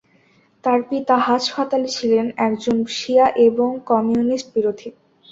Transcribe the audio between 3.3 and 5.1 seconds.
এবং কমিউনিস্ট বিরোধী।